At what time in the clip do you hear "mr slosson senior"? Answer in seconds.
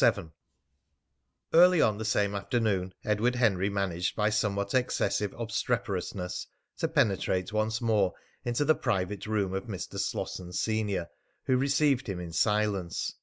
9.66-11.10